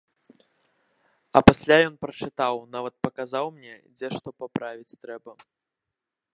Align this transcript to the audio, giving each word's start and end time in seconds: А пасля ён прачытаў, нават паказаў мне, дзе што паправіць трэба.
А 1.39 1.43
пасля 1.49 1.77
ён 1.89 1.93
прачытаў, 2.07 2.55
нават 2.77 2.93
паказаў 3.09 3.45
мне, 3.61 3.75
дзе 3.99 4.07
што 4.17 4.27
паправіць 4.41 4.99
трэба. 5.03 5.31